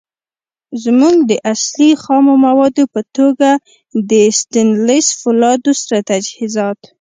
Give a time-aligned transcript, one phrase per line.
[0.83, 1.91] زمونږ د اصلی.
[2.03, 3.49] خامو موادو په توګه
[4.11, 6.79] د ستينليس فولادو سره تجهیزات